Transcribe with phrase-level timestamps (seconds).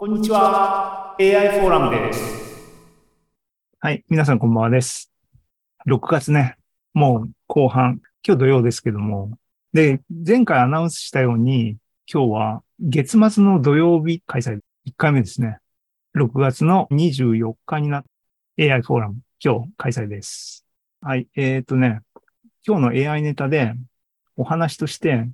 [0.00, 1.16] こんにちは。
[1.18, 2.22] AI フォーラムです。
[3.80, 4.04] はい。
[4.08, 5.10] 皆さんこんばんはです。
[5.88, 6.54] 6月ね、
[6.94, 9.36] もう後半、今日土曜ですけども。
[9.72, 15.58] で、前回アナウンスしたように、今日は月末の土曜日開催、1回目ですね。
[16.16, 18.04] 6月の24日になっ
[18.56, 20.64] AI フォーラム、今日開催です。
[21.00, 21.26] はい。
[21.34, 22.02] えっ、とね、
[22.64, 23.74] 今日の AI ネタで
[24.36, 25.28] お話として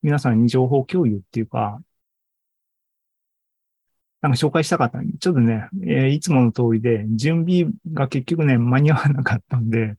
[0.00, 1.80] 皆さんに情報共有っていうか、
[4.22, 4.98] なんか紹介したかった。
[5.20, 9.96] ちょっとね、えーいつもの通りで、準備が結局ね、間に合わなかったんで、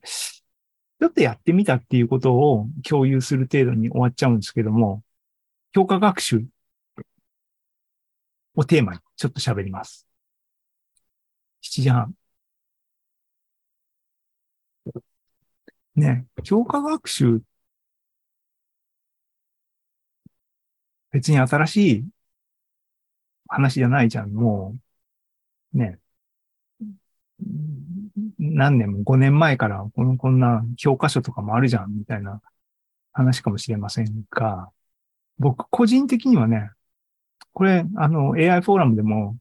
[1.00, 5.02] ちょっとやってみたっていうことを共有する程度に終わっちゃうんですけども、
[5.72, 6.46] 教科学習
[8.56, 10.06] をテーマにちょっと喋ります。
[11.60, 12.16] 7時半。
[15.96, 17.42] ね、教科学習、
[21.12, 22.04] 別に新しい
[23.48, 24.76] 話じゃないじゃん、も
[25.74, 25.78] う。
[25.78, 25.98] ね。
[28.38, 32.40] 何年も、5年前からこの、こんな教科書とかもあるじゃん、みたいな
[33.12, 34.70] 話かもしれませんが、
[35.38, 36.70] 僕個人的にはね、
[37.52, 39.36] これ、あの、AI フォーラムでも、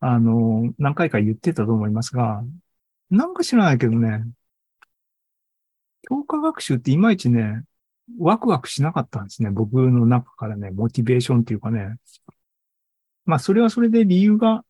[0.00, 2.42] あの、何回か言ってたと思いますが、
[3.10, 4.24] なんか知らないけどね、
[6.08, 7.64] 教科学習っていまいちね、
[8.18, 9.50] ワクワクしなかったんですね。
[9.50, 11.96] 僕の中からね、モチベーションっていうかね。
[13.28, 14.64] まあ、それはそれで理由が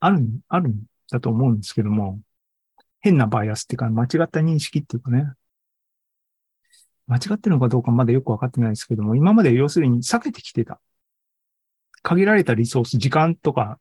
[0.00, 2.20] ある、あるんだと思うんですけども、
[3.00, 5.32] 変なバイアスっていうか、間違った認識っていうかね。
[7.06, 10.78] 間違ってるのかどうかまだよくわかってないですけども、今まで要するに避けてきてた。
[12.02, 13.80] 限られたリソース、時間とか、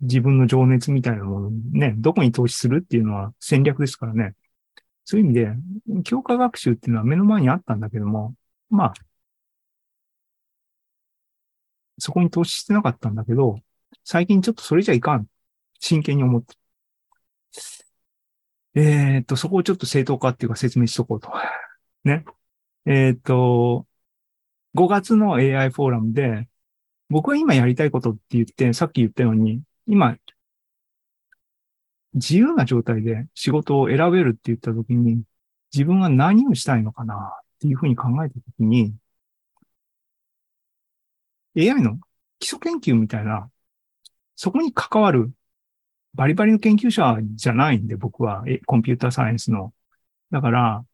[0.00, 4.34] 自分の情熱みたいなものね、どこに投資するっていうのは戦略ですからね。
[5.04, 8.34] そういう意味で、教科学習っていうのは目の前にあったんだけども、
[8.70, 8.94] まあ、
[11.98, 13.60] そこに投資してなかったんだけど、
[14.04, 15.26] 最近ちょっとそれじゃいかん。
[15.80, 16.54] 真剣に思って。
[18.74, 21.30] えーっと、そこをちょっと正当化っていうか説明しとこうと。
[22.04, 22.24] ね。
[22.86, 23.86] えーっと、
[24.74, 26.48] 5月の AI フォーラムで、
[27.10, 30.16] 僕は今やりたいことって言って、さっき言ったように、今、
[32.14, 35.22] 自由な状態で仕事を選べるって言ったときに、
[35.72, 38.94] 自分は何をしたいのかなっていうふうに考えたときに、
[41.58, 41.98] AI の
[42.38, 43.50] 基礎研究みたいな、
[44.36, 45.32] そこに関わる
[46.14, 49.72] バリバリの研究者じゃないんで、僕は、コンピューターサイエンスの。
[50.30, 50.84] だから、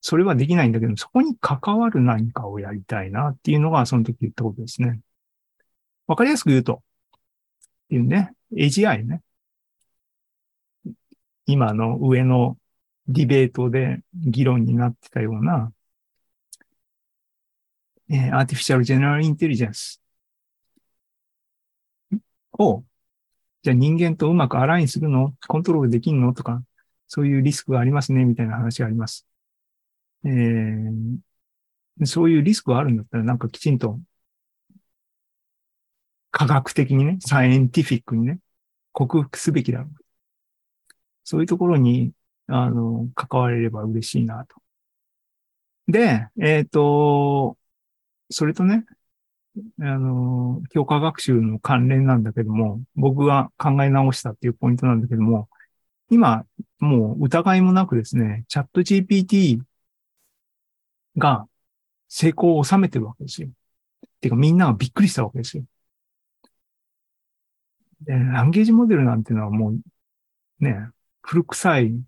[0.00, 5.00] それはできないんだけど、そこに関わる何かをやりたいなっていうのが、その時言ったことですね。
[6.06, 6.82] わかりやすく言うと、
[7.14, 9.22] っていうね、AGI ね。
[11.46, 12.56] 今の上の
[13.08, 15.72] ディベートで議論になってたような、
[18.12, 19.98] えー、Artificial General Intelligence
[22.58, 22.84] を、
[23.62, 25.34] じゃあ人間とうまくアラインするの？
[25.48, 26.34] コントロールできんの？
[26.34, 26.62] とか、
[27.08, 29.26] そういうリスクがありますね、みたいな話があります。
[30.24, 33.98] えー、そういうリスクがあるんだったら、なんかきちんと、
[36.30, 38.40] 科学的にね、サイエンティフィックにね、
[38.92, 39.90] 克服すべきだろう。
[41.24, 42.12] そういうところに、
[42.46, 44.56] あの、関われれば嬉しいなと。
[45.88, 47.56] で、えっ、と、
[48.30, 48.84] それとね、
[49.80, 55.48] あの、教科学習の関連なんだけども、僕が考え直したっていうポイントなんだけども、
[56.10, 56.46] 今、
[56.80, 59.62] もう疑いもなくですね、チャット GPT
[61.18, 61.48] が
[62.08, 63.50] 成功を収めてるわけですよ。
[64.20, 65.64] てかみんながびっくりしたわけですよ。
[68.02, 69.80] で、ランゲージモデルなんていうのはもう、
[70.60, 70.76] ね、
[71.22, 72.04] 古臭い、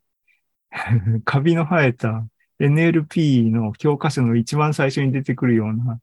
[1.25, 2.27] カビの生えた
[2.61, 6.01] NLP の教科書の一番最初に出てくるような、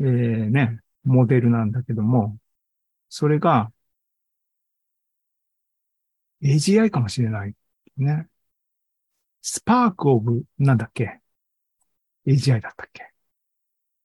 [0.00, 2.36] えー、ね、モデルなんだけども、
[3.08, 3.70] それが
[6.42, 7.54] AGI かもしれない。
[7.96, 8.26] ね。
[9.42, 11.20] スパークオブ、なんだっけ
[12.26, 13.02] ?AGI だったっけ？
[13.04, 13.06] っ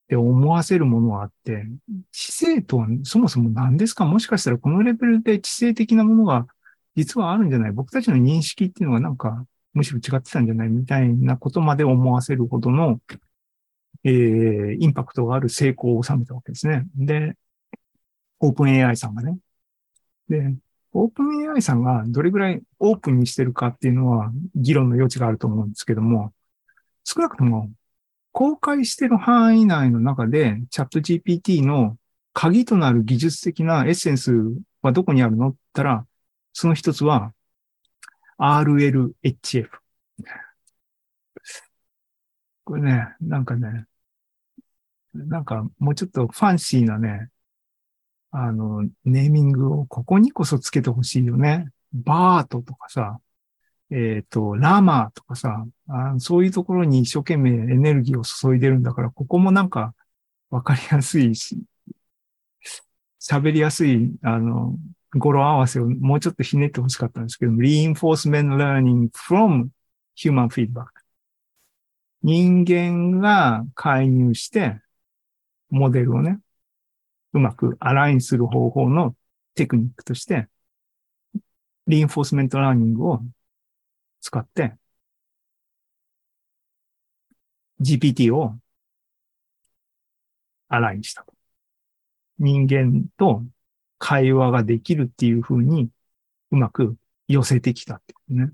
[0.07, 1.65] て思わせるものがあって、
[2.11, 4.05] 知性とはそもそも何ですか？
[4.05, 6.47] もしかしたらこのレベルで知性的なものが
[6.95, 7.71] 実はあるんじゃない？
[7.71, 12.99] 僕たちの認識っていうのがなんかむしろ違ってたんじゃないみたいなことまで思わせるほどの、
[14.03, 16.85] えー、インパクトがある成功を収めたわけですね。
[16.95, 17.35] で、
[18.39, 19.37] オープン AI さんがね。
[20.27, 20.55] で、
[20.93, 26.33] オープン AI さんがどれぐらいオープンにしてるかっていうのは議論の余地があると思うんですけども、
[27.03, 27.69] 少なくとも
[28.31, 31.97] 公開してる範囲内の中でチャット GPT の
[32.33, 34.33] 鍵となる技術的なエッセンス
[34.81, 36.05] はどこにあるのって言ったら、
[36.53, 37.33] その一つは
[38.39, 39.69] RLHF。
[42.63, 43.85] これね、なんかね、
[45.13, 47.29] なんかもうちょっとファンシーなね、
[48.31, 51.69] あの、ネーミングをここにこそつけてほしいよね。
[51.93, 53.19] バートとかさ、
[53.91, 59.95] えっ、と、ラマーとかさあ、そういうところに一生懸命エネルギーを注いでるんだから、ここもなんか
[60.51, 61.57] わかりやすいし、
[63.19, 64.77] 喋りやすい、あの、
[65.15, 69.69] 語呂合わせをもうちょっとひねってほしかったんですけど、reinforcement learning from
[70.15, 70.85] human feedback。
[72.21, 74.81] 人間が介入して、
[75.69, 76.39] モデルをね、
[77.33, 79.15] うまく align する方法の
[79.55, 80.47] テクニックとして、
[81.87, 83.21] reinforcement learning を
[84.21, 84.75] 使って、
[87.81, 88.59] GPT を
[90.67, 91.25] align した。
[92.37, 93.43] 人間と
[93.99, 95.89] 会話ができるっていう風に
[96.51, 96.95] うまく
[97.27, 98.51] 寄せてきたっていうね。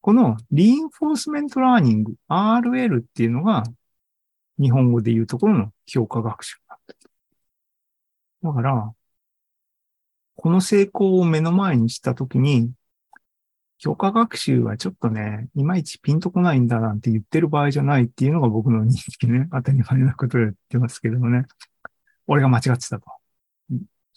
[0.00, 3.64] この reinforcement learning、RL っていうのが
[4.58, 6.94] 日本語で言うところの強化学習だった。
[8.42, 8.94] だから、
[10.36, 12.72] この成功を目の前にしたときに、
[13.78, 19.48] 強化学習はちょっとね、いまいちピンとこないんだなんて言ってる場合じゃないっていうのが僕の認識ね。
[19.52, 21.46] 当たり前なことで言ってますけどもね。
[22.26, 23.17] 俺が間違ってたと。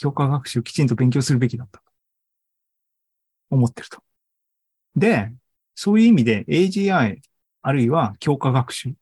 [0.02, 1.82] 評価学習をきちんと勉強するべきだった。
[3.52, 4.02] 思ってると。
[4.96, 5.32] で、
[5.76, 7.22] そういう意味で AGI
[7.62, 8.96] あるいは強化学習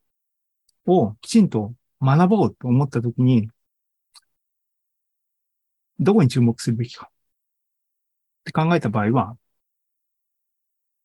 [0.85, 3.49] をきちんと学ぼうと思ったときに、
[5.99, 7.13] どこに注目するべきかっ
[8.43, 9.37] て考えた場合は、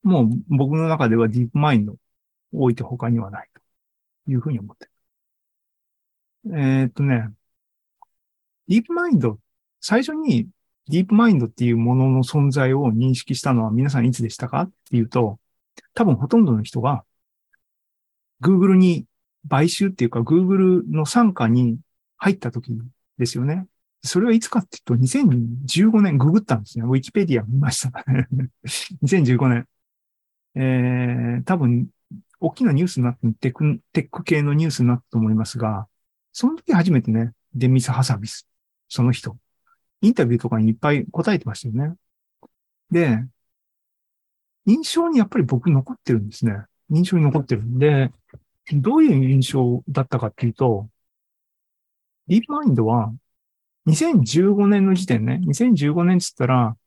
[0.03, 1.97] もう僕の中ではディープマインドを
[2.53, 3.49] 置いて他にはない
[4.25, 4.85] というふうに思って
[6.45, 6.57] る。
[6.57, 7.33] えー、っとね、
[8.67, 9.37] ディープマインドっ、
[9.87, 10.47] 最初に
[10.89, 15.37] ディープマインドっていうものの存在を認識したのは皆さんいつでしたかっていうと、
[15.93, 17.03] 多分ほとんどの人が
[18.41, 19.05] Google に
[19.47, 21.77] 買収っていうか Google の傘下に
[22.17, 22.71] 入った時
[23.19, 23.67] ですよね。
[24.03, 26.85] それはいつかっていうと、2015年ググったんですね。
[26.85, 28.03] ウィキペディア見ました。
[29.05, 29.67] 2015年。
[30.55, 31.89] えー、多分、
[32.39, 35.87] 大きなニュースになってテク、テック系のニュースになったと思いますが、
[36.31, 38.47] その時初めてね、デミス・ハサビス、
[38.89, 39.37] その人、
[40.05, 41.95] インタビューとかにいっぱい答えてましたよね。
[42.91, 43.25] で、
[44.65, 46.53] 印象にやっぱり僕残ってるんですね。
[46.89, 48.11] 印象に残ってるんで、
[48.73, 50.89] どういう印象だったかっていうと、
[52.27, 53.13] ディープマインドは
[53.87, 56.77] 2015年の時点ね、2015年って言ったら、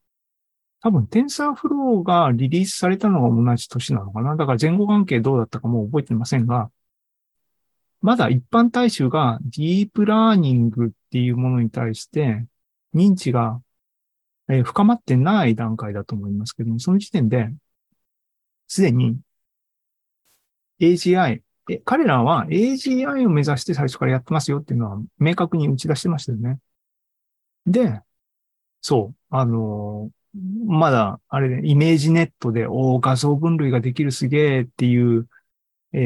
[0.81, 4.37] 多分、テンサーフローがリリースされたのが同じ年なのかな。
[4.37, 6.71] だから前後関係どうだったかも覚えてませんが、
[8.01, 12.47] まだ一般大衆がディープラーニングっていうものに対して
[12.99, 13.61] 認知が、
[14.51, 17.51] え深まってない段階だと思いますけども、その時点で、
[18.67, 19.19] すでに
[20.81, 26.59] AGI、え彼らは AGI を目指して最初からやってますよっていうのは明確に打ち出してましたよね。
[27.67, 28.01] で、
[28.81, 30.11] そう、あの
[30.67, 35.29] まだ、あれで、 ImageNet で、お画像分類ができるすげえっていう、
[35.93, 35.99] え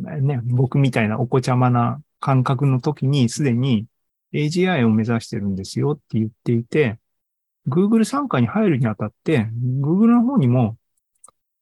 [0.00, 3.86] ー、ね、僕みたいなお子ちゃまな感覚の時に、すでに
[4.32, 6.98] AGI を目指してるんですよって言っていて、
[7.68, 9.48] Google 参加に入るにあたって、
[9.80, 10.78] Google の方にも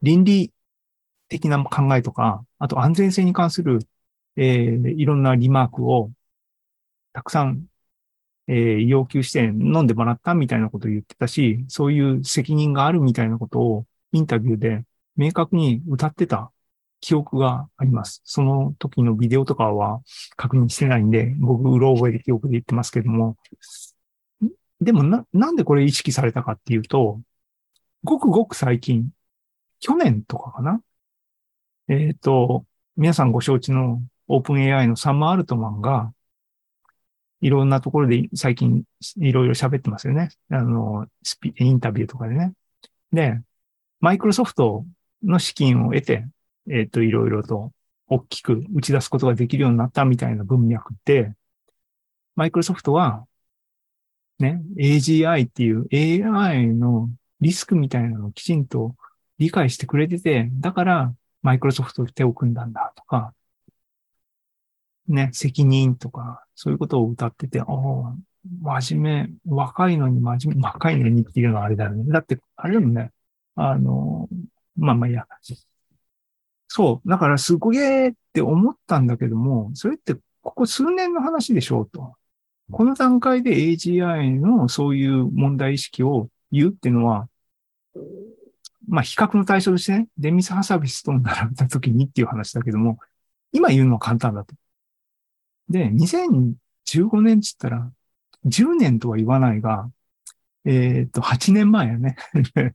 [0.03, 0.53] 倫理
[1.29, 3.81] 的な考えとか、あと安全性に関する、
[4.37, 6.11] えー、いろんな remark を
[7.13, 7.69] たくさん
[8.49, 14.85] えー、要求して飲んでもらったみたいなことを言ってたし、そういう責任があるみたいなことをインタビューで
[15.17, 16.51] 明確に歌ってた。
[17.01, 18.23] 記憶があります。
[18.25, 20.01] その時のビデオとかは
[20.37, 23.37] 確認してないんで、僕、うろ覚えで記憶で言ってますけども。
[24.81, 27.21] でもな、なんでこれ意識されたかっていうと、
[28.05, 29.11] ごくごく最近、
[29.81, 30.83] 去年とかかな？
[31.89, 32.65] えっ、ー、と、
[32.97, 36.13] 皆さんご承知のオープン AI のサム・アルトマンが、
[37.41, 38.83] いろんなところで最近
[39.17, 40.31] いろいろ喋ってますよね。
[40.51, 42.53] あの、スピ、インタビューとかでね。
[43.13, 43.41] で、
[44.01, 44.85] マイクロソフト
[45.23, 46.27] の資金を得て、
[46.71, 47.73] えっ、ー、と、いろいろと
[48.09, 51.35] 大きく打ち出すことができるようになったみたいな文脈で、
[52.37, 53.27] マイクロソフトは、
[54.39, 57.11] ね、AGI っていう AI の
[57.41, 58.95] リスクみたいなのをきちんと
[59.39, 63.35] 理解してくれてて、だからマイクロソフトと手を組んだんだとか、
[65.09, 68.15] ね、責任とか、そういうことを歌ってて、ああ、
[68.81, 72.05] 真面目、若いのに真面目、若いのにっていうのはあれだよね。
[72.13, 73.11] だって、あれでもね、
[73.57, 74.29] あの、
[74.77, 75.27] まあまあいや。
[76.69, 77.09] そう。
[77.09, 82.15] だからすごげーって思ったんだけども、それってここ数年の話でしょうと。
[82.71, 87.29] この段階で AGI のそういう問題意識を言うっていうのは、
[88.87, 92.99] まあ比較の対象としてね、デミス・ハサビスと並べた時にっていう話だけども、
[93.53, 94.55] 今言うのは簡単だと。
[95.69, 97.91] で、2015年っつったら、
[98.45, 99.91] 10年とは言わないが、
[100.65, 102.17] えっ、と、8年前やね。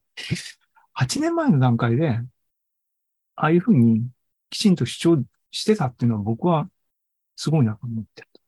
[0.95, 2.19] 8年前の段階で、
[3.35, 4.07] ああいうふうに
[4.49, 6.69] きちんと主張してたっていうのは僕は
[7.35, 8.41] すごいなと思ってると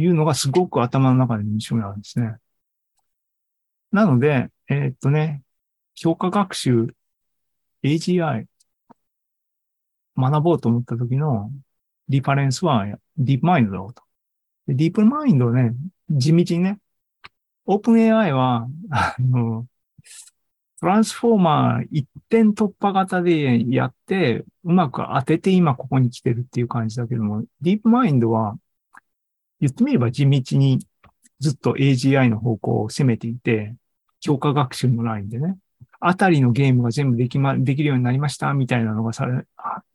[0.00, 2.36] いうのがすごく頭の中で印象にあるんですね。
[3.92, 5.42] なので、えーっとね、
[5.94, 6.94] 評価学習
[7.82, 8.46] AGI
[10.16, 11.50] 学ぼうと思った時の
[12.08, 14.02] リファレンスはディープマインドだろうと。
[14.68, 15.74] ディープマインドをね、
[16.10, 16.78] 地道にね、
[17.66, 19.66] オープン AI は、あの、
[20.80, 28.56] トランスフォーマー一点突破型でやって、うまく当てて今ここに来てるっていう感じだけども、ディープマインドは、
[29.60, 30.78] 言ってみれば地道に
[31.40, 33.74] ずっと AGI の方向を攻めていて、
[34.20, 35.58] 強化学習のラインでね、
[36.00, 39.44] あたりのゲームが全部できま、できるようになりましたみたいなのがされ、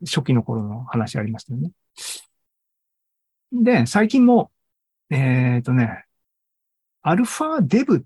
[0.06, 1.72] 初期の頃の話ありましたよね。
[3.54, 4.52] で、最近も、
[5.10, 6.06] えっ、とね、
[7.04, 8.02] アルファデブっ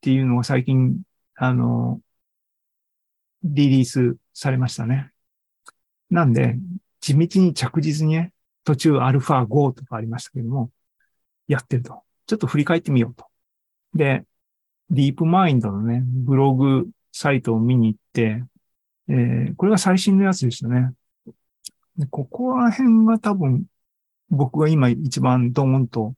[0.00, 1.02] ていうのが最近、
[1.36, 2.00] あの、
[3.54, 5.10] リリースされましたね。
[6.10, 6.56] なんで、
[7.00, 8.32] 地道に着実にね、
[8.64, 10.70] 途中アルファ5とかありましたけども、
[11.48, 12.02] やってると。
[12.26, 13.26] ちょっと振り返ってみようと。
[13.94, 14.24] で、
[14.90, 18.44] ディープマインドのね、ブログサイトを見に行って、
[19.08, 20.92] えーこれが最新のやつでしたね。
[21.96, 23.66] でここら辺が多分、
[24.30, 26.14] 僕が今一番ドーンと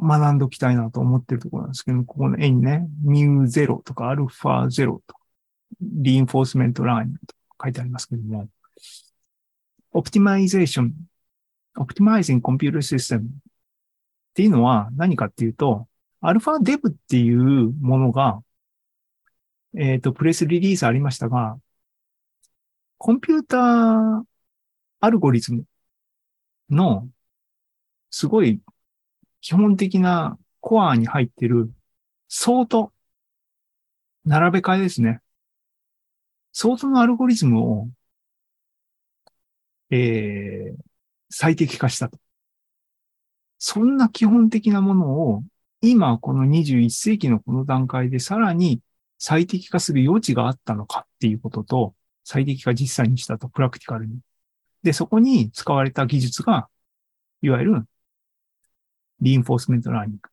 [0.00, 5.17] 学んでおきたいなと思ってるところなんですけど、ここの絵にね、ミューゼロとかアルファゼロとか、
[5.80, 8.48] reinforcement learning と書いてありますけども、
[9.92, 10.94] optimization、optimizing
[11.76, 13.26] computer system っ
[14.34, 15.88] ていうのは何かっていうと、
[16.20, 18.42] AlphaDev っていうものが、
[19.76, 21.58] えっ、と、プレスリリースありましたが、
[22.98, 24.24] コンピューター
[25.00, 25.64] アルゴリズム
[26.70, 27.08] の
[28.10, 28.60] すごい
[29.40, 31.70] 基本的なコアに入ってる
[32.28, 32.92] ソート、
[34.24, 35.20] 並べ替えですね。
[36.60, 37.88] ソートのアルゴリズムを、
[39.90, 40.76] えー、
[41.30, 42.18] 最適化したと。
[43.58, 45.44] そんな基本的なものを
[45.82, 48.80] 今この21世紀のこの段階でさらに
[49.18, 54.18] 最適化する余地があったのかっていうことと、最適化実際にしたと、プラクティカルに。
[54.82, 56.68] で、そこに使われた技術が、
[57.40, 57.86] いわゆる
[59.20, 60.28] reinforcement learning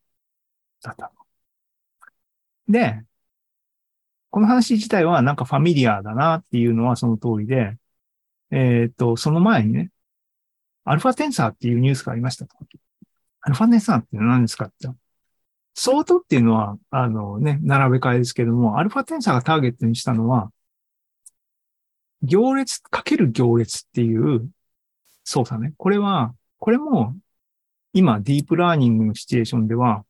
[0.82, 1.12] だった。
[2.68, 3.04] で、
[4.36, 7.78] この話自体はなんか familiar だなっていうのはその通りで、
[8.50, 9.90] えっ、と、その前にね、
[10.84, 12.54] AlphaTensor っていうニュースがありましたと。
[13.40, 14.90] AlphaTensor って何ですかって。
[15.72, 20.52] ソートっていうのは、あのね、並べ替えですけども、 AlphaTensor がターゲットにしたのは、
[22.20, 24.50] 行列かける行列っていう
[25.24, 25.72] 操作ね。
[25.78, 27.16] これは、これも
[27.94, 30.04] 今、ディープラーニングのシチュエーションでは、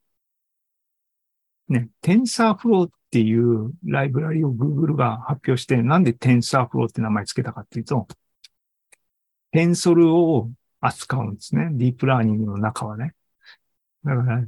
[1.69, 8.07] ね、TensorFlow っていうライブラリを Google が発表して、なんで TensorFlow って名前つけたかっていうと、
[9.53, 11.71] テンソルを扱うんですね。
[11.73, 13.15] ディープラーニングの中はね。
[14.05, 14.45] だから、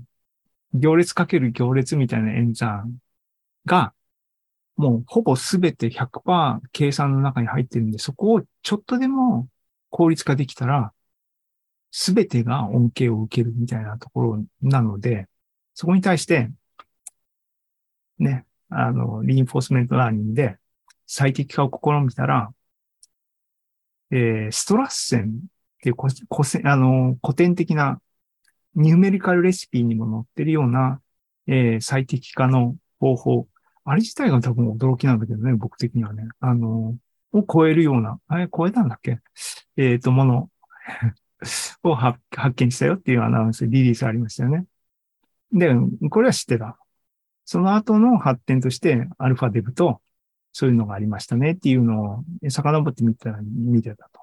[0.75, 2.99] 行列かける行列みたいな演算
[3.65, 3.95] が、
[4.77, 9.49] もうほぼすべて100%計算の中に入ってるんで、そこをちょっとでも
[9.89, 10.93] 効率化できたら、
[11.91, 15.27] すべてが恩恵を受けるみたいなところなので、
[15.73, 16.51] そこに対して、
[18.19, 20.57] ね、あの、 reinforcement learning で
[21.07, 22.53] 最適化を試みたら、
[24.11, 25.27] えー、 Strassen っ
[25.83, 28.01] ていうここせあの古典的な
[28.75, 31.01] ニューメリカルレシピにも載ってるような、
[31.47, 33.49] えー最適化の方法。
[33.85, 36.29] あれ自体が多分驚きなんだけどね、僕的にはね。
[36.41, 36.97] あの、
[37.33, 39.21] を超えるような、あれ超えたんだっけ？
[39.77, 40.51] えっ、と、もの
[41.83, 42.19] を発
[42.57, 44.67] 見したよっていうアナウンス、リリースありましたよね。
[45.53, 45.75] で、
[46.11, 46.79] これは知ってた。
[47.51, 50.03] その後の発展として、アルファデブと、
[50.53, 54.21] そういうのがありましたねっていうのを、遡ってみたら、見てたと。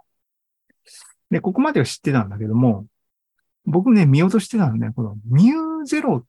[1.31, 2.85] で、ここまでは知ってたんだけども、
[3.65, 6.25] 僕ね、見落としてたのね、このミューゼロっ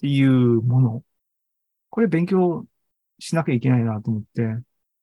[0.00, 1.04] ていうもの。
[1.90, 2.66] これ勉強
[3.20, 4.56] しなきゃいけないなと思って、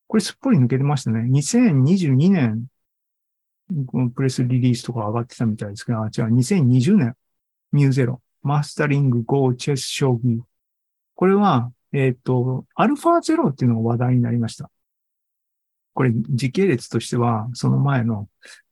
[0.08, 1.20] これすっぽり抜けてましたね。
[1.30, 2.66] 2022年、
[3.86, 7.16] このプレスリリースとか上がってたみたいですけど、あ、違う、2020年、
[7.72, 10.42] ミューゼロ、マスタリング Go チェス将棋。
[11.14, 14.70] これは、えっ、と、アルファゼロっていうのが話題になりました。
[15.94, 18.28] これ、時系列としては、その前の、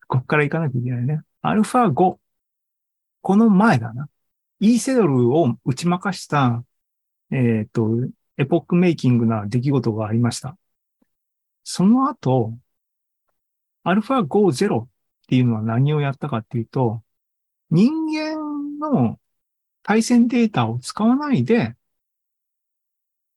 [0.08, 1.20] こっから行かなきゃいけないね。
[1.40, 2.18] アルファ5。
[3.22, 4.08] この前だな。
[4.58, 6.64] イーセドルを打ち負かした、
[7.30, 7.88] えっ、と、
[8.38, 10.58] エポックメイキングな出来事がありました。
[11.64, 12.58] その後、
[13.84, 17.02] アルファ5ゼロっていうのは何をやったかっていうと、
[17.70, 19.18] 人間の
[19.82, 21.76] 対戦データを使わないで、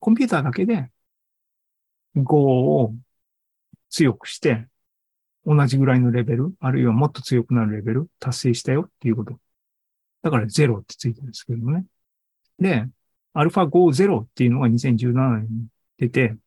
[0.06, 0.92] コンピューターだけで
[2.16, 2.94] Go を
[3.90, 4.68] 強くして、
[5.48, 9.40] 同じぐらいのレベル、あるいはもっと強くなるレベル達成したよっていうこと。
[10.22, 11.86] だから0ってついてるんですけどね。
[12.60, 12.88] で、
[13.34, 16.38] アルファ50っていうのが2017年に出て、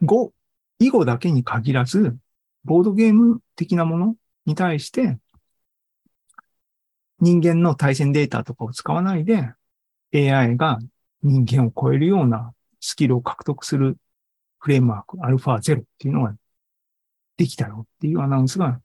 [0.00, 0.32] 5
[0.78, 2.16] 以後だけに限らず、
[2.64, 5.18] ボードゲーム的なものに対して、
[7.20, 9.52] 人間の対戦データとかを使わないで、
[10.14, 10.78] AI が
[11.22, 13.96] 人間を超えるようなスキルを獲得する
[14.58, 16.34] フレームワーク、アルファ0っていうのが
[17.36, 18.80] できたよっていうアナウンスが、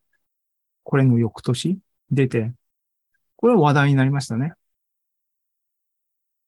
[0.83, 1.79] これの翌年
[2.11, 2.53] 出て、
[3.35, 4.53] これは話題になりましたね。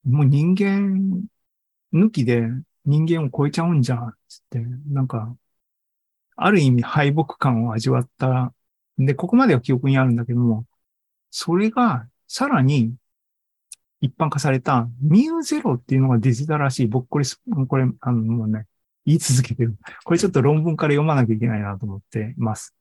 [0.04, 1.28] もう人間
[1.94, 2.48] 抜きで
[2.86, 5.36] 人間を超えちゃうんじゃん、つって、なんか、
[6.36, 8.54] ある意味敗北感を味わった。
[8.98, 10.66] で、ここまでは記憶にあるんだけども、
[11.30, 12.96] それがさらに
[14.02, 16.88] 一般化されたミューゼロっていうのが出てたらしい。
[16.88, 17.26] 僕これ、
[17.68, 18.66] これ、あの、もうね、
[19.06, 19.78] 言い続けてる。
[20.06, 22.76] これちょっと論文から読まなきゃいけないなと思っています。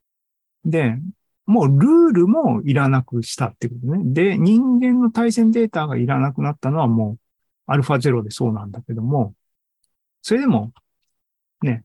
[0.64, 0.98] で、
[1.46, 4.02] もうルールもいらなくしたってことね。
[4.12, 7.18] で、人間の対戦データがいらなくなったのはもう
[7.66, 9.34] アルファゼロでそうなんだけども、
[10.22, 10.72] それでも、
[11.62, 11.84] ね、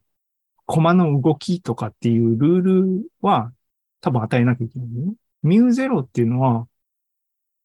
[0.66, 3.54] コマの動きとかっていうルールは
[4.02, 5.14] 多分与えなきゃいけないね。
[5.44, 6.68] ミューゼロっていうのは、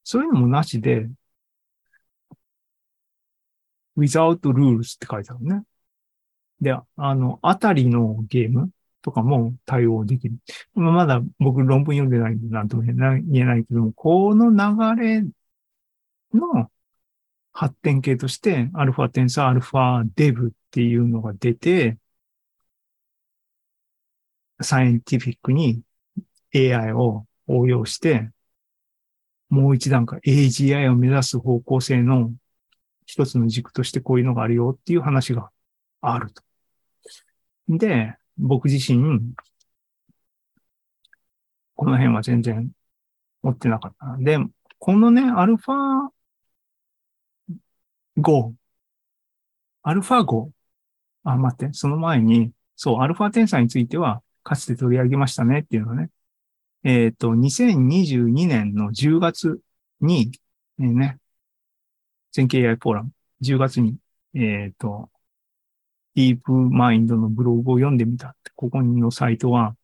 [0.05, 1.09] そういうのもなしで、
[3.99, 5.63] without rules って書いてあるね。
[6.61, 8.71] で、あの、あたりのゲーム
[9.03, 10.37] とかも対応できる。
[10.75, 12.95] まあまだ僕論文読んでないんでなんとも言
[13.43, 15.23] えないけども、この流れ
[16.33, 16.71] の
[17.53, 21.99] 発展系として、アルファテンサー、アルファデブっていうのが出て、
[24.61, 25.83] サイエンティフィックに
[26.55, 28.31] AI を応用して、
[29.49, 32.33] もう一段階 AGI を目指す方向性の
[33.09, 35.51] 一つの軸としてこういうのがあるよっていう話が
[36.03, 36.43] あると。
[37.67, 39.33] で、僕自身、
[41.75, 42.71] この辺は全然
[43.43, 44.17] 持ってなかった。
[44.19, 44.39] で、
[44.79, 46.11] このね、アルファ
[48.19, 48.53] 5、
[49.83, 50.51] アルファ5、
[51.25, 56.11] あ、待って、その前に、そう、アルファテンサについては、かつて取り上げましたねっていうのね、
[56.85, 59.61] えっ、と、2022年の10月
[60.03, 60.31] に、
[60.79, 61.19] えーね、
[62.33, 63.11] 全経 AI フォーラム、
[63.43, 63.97] 10月に、
[64.35, 65.11] えっ、と、
[66.15, 69.77] ディープマインドのブログを読んでみたって、ここのサイトは、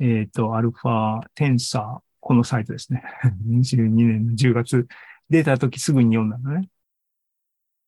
[0.00, 3.02] えっ、と、アルファテンサー、このサイトですね。
[3.48, 4.86] 22年の10月、
[5.28, 6.68] 出た時すぐに読んだのね。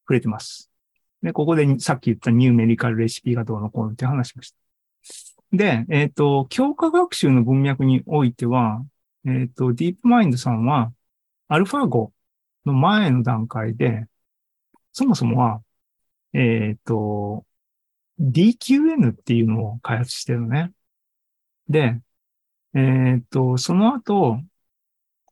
[0.02, 0.70] 触れてます。
[1.22, 4.56] で、ここでさっき言ったニューメリカルレシピがどうのこうのって話しました。
[5.52, 8.84] で、えっ、と、強化学習の文脈においては、
[9.26, 10.92] えっ、と、ディープマインドさんは、
[11.48, 12.10] アルファ5
[12.68, 14.06] の前の段階で、
[14.92, 15.62] そもそもは、
[16.34, 17.46] えっ、と、
[18.20, 20.72] DQN っていうのを開発してるのね。
[21.68, 22.00] で、
[22.74, 24.40] えっ、と、その後、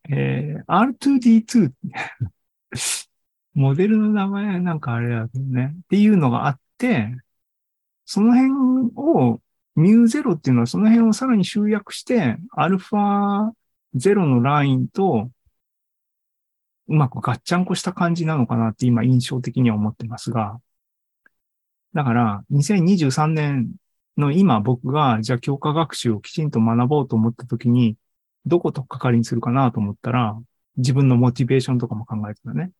[0.09, 1.73] えー R2D2
[3.53, 5.73] モデルの名前なんかあれだけどね。
[5.75, 7.17] っていうのがあって、
[8.05, 8.51] その辺
[8.95, 9.41] を、
[9.75, 13.51] ミューゼロっていうのはその辺をさらに集約して、アルファ
[13.95, 15.31] ゼロのラインと、
[16.87, 20.59] うまくガッチャンコした感じなのかなって今印象的には思ってますが、
[21.93, 23.73] だから、2023年
[24.17, 27.97] の今僕が、じゃあ強化学習をきちんと学ぼうと思った時に、
[28.45, 30.39] どことっかかりにするかなと思ったら、
[30.77, 32.71] 自分のモチベーションとかも考えてたね。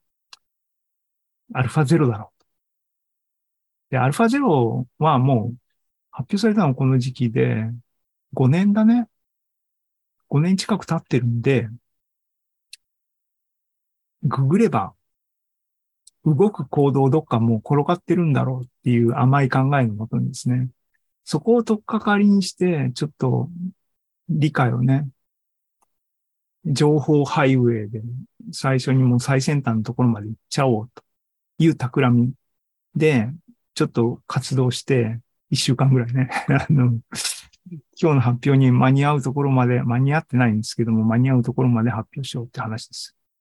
[1.54, 2.44] アルファゼロだろう。
[3.92, 5.58] で、アルファゼロはもう
[6.12, 7.66] 発表されたのこの時期で、
[8.34, 9.08] 5年だね。
[10.30, 11.70] 5年近く経ってるんで、
[14.24, 14.94] ググれば、
[16.26, 20.70] 動く行動どっかもう転がってるんだろうっていう甘い考えのもとにですね、
[21.24, 23.50] そこを取っかかりにして、ちょっと
[24.30, 25.08] 理解をね、
[26.66, 28.02] 情報ハイウェイで
[28.52, 31.04] 最初にもう最先端のところまで行っちゃおうと
[31.60, 32.34] いう企み
[32.96, 33.30] で、
[33.74, 37.00] ちょっと活動して、一週間ぐらいね、 あの、
[38.02, 43.17] 今日の発表に間に合うところまで、間に合ってないんですけども、間に合うところまで発表しようって話です。